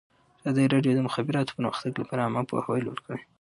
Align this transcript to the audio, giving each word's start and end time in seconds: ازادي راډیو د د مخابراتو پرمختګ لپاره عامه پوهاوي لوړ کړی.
ازادي 0.49 0.71
راډیو 0.73 0.93
د 0.95 0.97
د 0.99 1.05
مخابراتو 1.07 1.55
پرمختګ 1.57 1.91
لپاره 2.01 2.21
عامه 2.25 2.41
پوهاوي 2.49 2.81
لوړ 2.85 2.97
کړی. 3.05 3.21